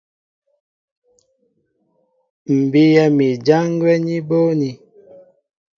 M̀ 2.57 2.63
bíyɛ́ 2.71 3.07
mi 3.17 3.27
ján 3.47 3.67
gwɛ́ 3.79 3.95
ní 4.05 4.15
bóónī. 4.27 4.71